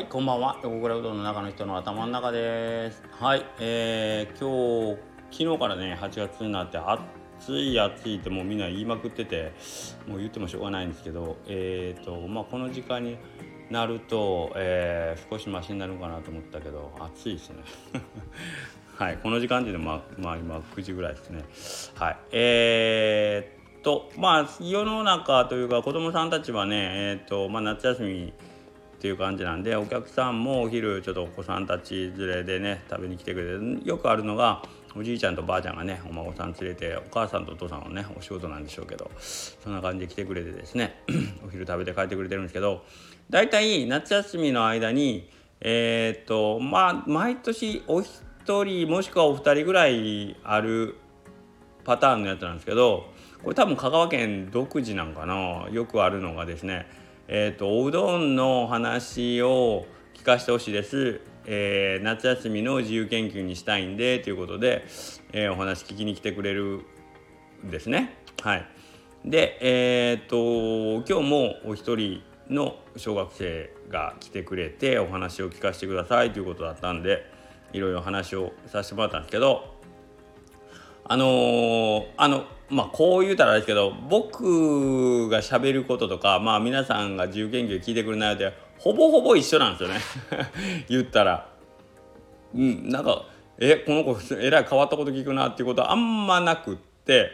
[0.00, 0.58] はい、こんばんは。
[0.62, 3.02] 横倉うどんの中の人の頭の中です。
[3.10, 4.98] はい、えー、今日、
[5.30, 9.52] 昨日からね、8月になって、暑い暑いってもうみんな言いまくってて、
[10.08, 13.18] もう言ってもしょうがないんですけど、えーと、まあ、この時間に
[13.68, 17.56] なると、えー、少しマシになるかなと思ったけど、暑いですね。
[18.96, 21.44] はい、この時間で、まあ、まあ、今9時ぐらいですね。
[21.96, 28.34] はい、えーとまあ世の中というか子どもさんたちはね、えーとまあ、夏休み
[29.00, 34.62] っていう感じなんでお客さんもお昼ちょっとお子さんたち連れでね食べに来てくれてよくあるのが
[34.94, 41.02] おじいちゃんとばあちゃんがねお孫さん連れてお母さんとお父さんはねお仕事なんでしょうけどそんな感じで来てくれてですね
[41.42, 42.84] お昼食べて帰ってくれてるんですけど
[43.30, 45.30] 大体夏休みの間に
[45.62, 50.96] えー、っとまあ毎年お一人もしくはお二人ぐらいある
[51.84, 53.06] パターンのやつなんですけど
[53.42, 56.99] これ多分香川県独自なんかなよくあるのがですね
[57.32, 64.84] えーと、おうどんの話を聞かせてほしいです、えー、夏休みの自由研究にしたいんでということで、
[65.32, 66.80] えー、お話聞きに来てくれる
[67.64, 68.16] んですね。
[68.42, 68.66] はい、
[69.24, 77.30] で、えーと、今日もお一人の小学生が来てくれてお話を聞かせてくださいということだったんで
[77.72, 79.76] いろいろ話をさせてもらったんですけど
[81.04, 90.00] あのー、あのまあこう言うたらですけど僕がしゃべることとかまあ皆さんが自由研究聞いてくる内容でほぼほぼ一緒なんですよね
[90.88, 91.50] 言ったら。
[92.54, 93.26] うんなんか
[93.58, 97.30] えこの子えらい変わったこと聞くなっていうことはあんまなくって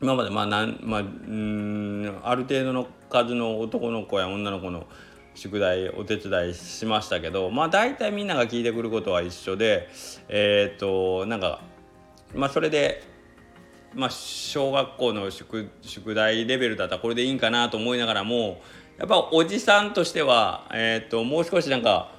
[0.00, 4.86] 今までまあなんまあうんある程度の数の男の子や女の子の
[5.34, 9.88] 宿題お手伝いしましたけどまあ大体みんなが聞いてくることは一緒で
[10.28, 11.60] えっ、となんか
[12.34, 13.02] まあそれで
[13.96, 18.60] まあ小学校の宿題レベルだったらこれでいいんかなと思いながらも
[18.98, 22.12] やっぱおじさんとしては、えーと、もう少しなんか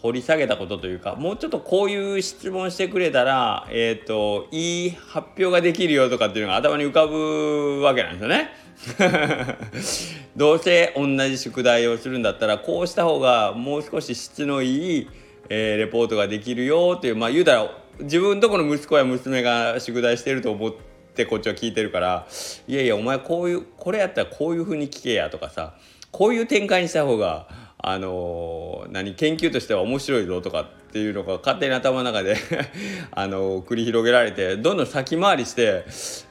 [0.00, 8.50] 掘り下げたことというかもうちょっとこういう質問してくれたら、えーと、いい発表ができるよとかっていうのが頭に浮かぶわけなんですよね。
[10.36, 15.08] どうせ同じ宿題をするんだったらこうした方がもう少し質のいい、
[15.48, 22.26] えー、レポートができるよっていうまあ言うたら自分とこの息子や娘が宿題してると思ってってこっちは聞いてるから
[22.66, 25.74] いやいやお前こういうこれやったらこういう風に聞けやとかさ
[26.10, 27.48] こういう展開にした方が
[27.84, 32.36] あのー、何研究としては面白いぞとかっていうのが勝手に頭の中で
[33.10, 35.84] あのー、繰り広げられてどんどん先回りして、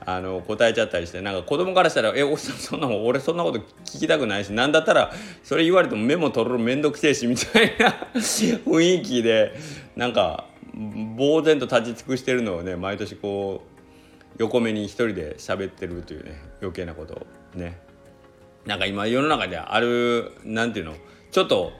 [0.05, 5.11] あのー、答えちゃったりしてなんか子供からしたら「えおっさんそんなもん俺そんなこと聞きたくないし何だったら
[5.43, 9.53] それ言われてもメモ取るのめんどくせえし」みたいな 雰囲気で
[9.97, 10.45] なんか
[11.17, 13.70] 呆然と立ち尽くしてるのをね毎年こう
[14.41, 17.79] 横目に一人で喋ってるというね余計なことね。
[18.65, 20.99] なんか今世の中である何て言うの？
[21.31, 21.71] ちょっと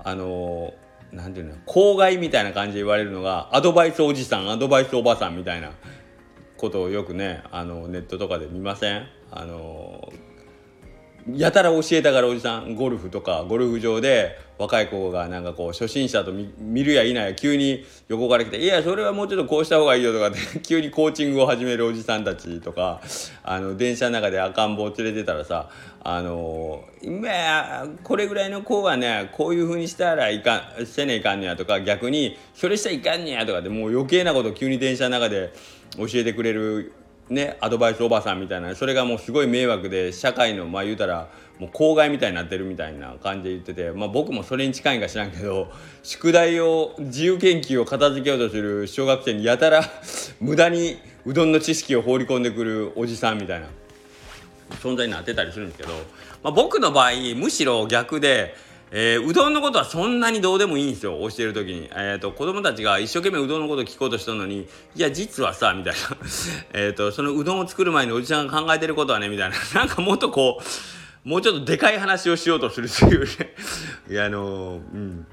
[0.00, 0.74] あの
[1.12, 1.60] 何て言うの？
[1.64, 5.70] 公害みたいな感じで言われるのがアドバイスおじさんアドバイスおばさんみたいな
[6.56, 9.06] ことをよくねあのネットとかで見ません？
[9.30, 10.12] あの
[11.34, 23.02] やたら教えたがるおじさんゴルフとかゴルフ場で若い子がなんかこう初心者と見るやいないや急に横から来て「いやそれはもうちょっとこうした方がいいよ」とかって 急にコーチングを始めるおじさんたちとか
[23.44, 25.68] あの電車の中で赤ん坊を連れてたらさ
[26.02, 35.52] あの今これぐらいの子はねこういうふうにしたらいかんせねいかんねやとか逆にそれしたらいかんねやとかでもう余計なこと急に電車の中で
[35.98, 36.92] 教えてくれる
[37.30, 41.28] ね、アドバイスおばさんみたいなそれがもうすごい迷惑で社会のまあ言うたら
[41.58, 45.70] もう公害みたいになってるみたいな感じで言ってて、まあ、僕もそれに近いんか知らんけど
[46.02, 49.82] 宿題を自由研究を片付けようとする小学生にやたら
[50.40, 53.66] 無駄にうどんの知識を放り込んでくるおじさんみたいな
[54.80, 55.92] 存在になってたりするんですけど、
[56.42, 58.54] まあ、僕の場合むしろ逆で。
[58.90, 65.98] えー、うどんのことはそんなにどうでもいいんですよ教える時に、えーと、子供たちが一生懸命うどんのこと聞こうとしたのにいや実はさみたいな。
[66.72, 69.56] えとそのうどんを作る前におじさんが考えてることはねみたいな。
[69.74, 70.60] なんかもっとこ
[71.24, 73.24] うもうちょっとでかい話をしようとするという。
[73.26, 73.54] ね
[74.08, 75.26] いやあのー、うん。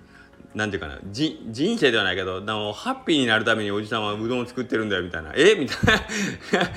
[0.54, 1.00] なんていうかな。
[1.12, 5.32] じ人生ではないけどのハッピーになるためにおじさんはうどんを作ってるんだよみたいな。
[5.36, 5.56] え？
[5.56, 6.70] みたいな。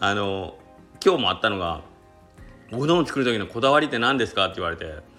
[0.00, 0.58] あの
[1.04, 1.82] 今日もあったのが
[2.72, 4.46] うどんを作る時のこだわりって何ですか？
[4.46, 5.13] って言われて。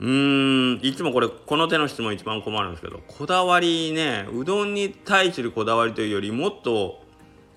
[0.00, 7.02] うーんいつもこれこの手の質問一番困るんですけどこだわりねうどんに対するこだわりというよりもっと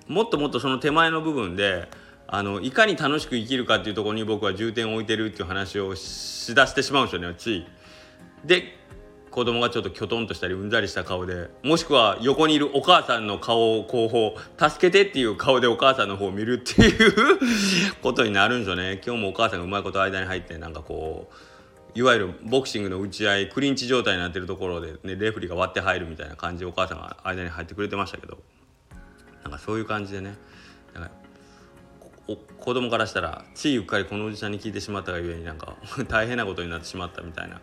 [0.08, 1.90] もっともっとその手前の部分で
[2.28, 7.66] あのいかに楽しく生きるかっていうところに僕は重点を置いてるっていう話をしだしてしまうんですよねつい。
[8.46, 8.78] で
[9.32, 17.40] 子供がちょっときょとんとしたりうんざりした顔でもしくは横にいるお母さんの顔をこう助けてっていう顔でお母さんの方を見るっていう
[18.02, 21.36] ことになるんですよね今日もお母さんがうまいこと間に入ってなんかこう
[21.96, 28.38] いわゆるボクシングの打ち合いクリンチ状態になってるところで、ね、レフリーが割って入るみたいな感じでお母さんが間に入ってくれてましたけど
[29.44, 30.36] なんかそういう感じでね
[30.94, 31.12] なんか
[32.60, 35.78] 子供からしたらついうっかりこのおじさんに聞いてしまったがゆえになんか
[36.10, 37.62] 大変なことになってしまったみたいな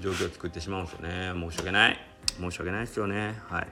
[0.00, 1.32] 状況を作ってしまうんですよね。
[1.34, 2.00] 申し訳ない。
[2.40, 3.38] 申し訳ないですよね。
[3.48, 3.68] はい。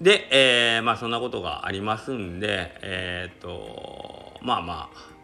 [0.00, 5.15] で、えー、まあそんなことがありますんでえー、っとまあまあ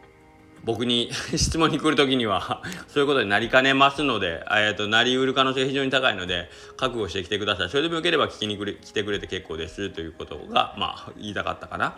[0.65, 7.71] 僕に 質問に来る時には そういうことになりかねますので、えーと、なりうる可能性非常に高いので覚悟してきてください。
[7.71, 11.97] それでもよければ聞きに来てくれて結構ですということがまあ言いたかったかな。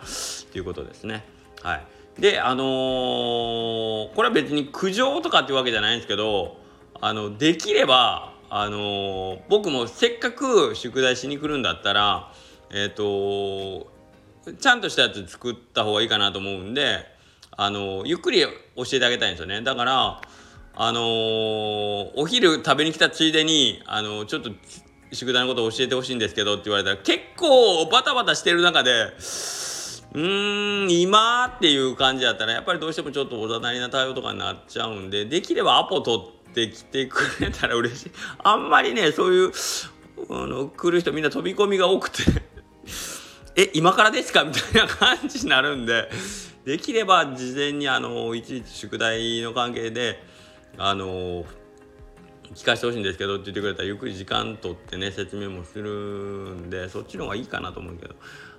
[0.51, 1.25] ということですね。
[1.61, 1.85] はい。
[2.19, 6.57] であのー、これは別に苦情とかっていうわけじゃないんですけど
[7.01, 12.31] あのできればあのー、僕もせっかく宿題しに来るんだったら
[12.71, 13.91] えっ、ー、と
[14.53, 17.14] ちゃんとしたやつ作った方がいいかなと思うんで
[17.57, 18.49] あのゆっくり教
[18.93, 19.61] えてあげたいんですよね。
[19.61, 20.21] だから
[20.77, 21.03] あのー、
[22.15, 24.51] お昼食べに来たついでにあのちょっと
[25.13, 38.11] 宿題のことを教えてほしいんですけどって言われたら結構バタバタしてる中でうーん今っていう感じだったらやっぱりどうしてもちょっとおざなりな対応とかになっちゃうんでできればアポ取ってきてくれたら 嬉しい。
[38.43, 39.51] あんまりねそういう
[40.29, 42.23] あの来る人みんな飛び込みが多くて
[43.55, 44.43] え今からですか？
[44.43, 46.09] みたいな感じになるんで
[46.65, 50.19] できれば事前にあのいちいち宿題の関係で
[50.77, 51.45] あの
[52.55, 58.15] 聞かせてほしいんですけどって言ってくれたらゆっくり時間取ってね説明もするんでそっちの方がいいかなと思うけど。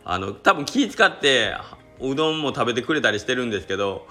[0.08, 1.56] あの多分気使って
[2.00, 4.06] うどんも食べてくれたりしてるんですけど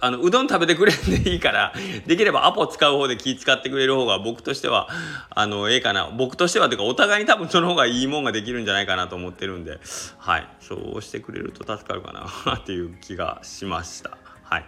[0.00, 1.74] あのうどん食べてくれんでいいから
[2.06, 4.88] できればアポ使う方で気使ってくれる方が僕としては
[5.28, 6.10] あのええかな。
[6.16, 9.78] 僕としてはというかお互いに多分その方がいいもんができるんじゃないかなと思ってるんで。
[10.16, 10.48] はい。
[10.60, 14.16] そうしてくれると助かるかな っていう気がしました。
[14.44, 14.64] はい。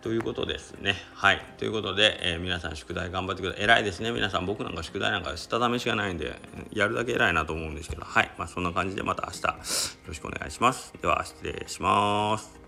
[0.00, 0.94] ということですね。
[1.14, 1.44] はい。
[1.58, 3.64] ということで、えー、皆さん宿題頑張ってください。
[3.64, 4.12] 偉いですね。
[4.12, 6.40] 皆さん僕なんか宿題なんかしたためしがないんで
[6.72, 8.02] やるだけ偉いなと思うんですけど。
[8.04, 8.30] はい。
[8.38, 9.54] まあそんな感じでまた明日よ
[10.06, 10.92] ろしくお願いします。
[11.00, 12.67] では失礼します。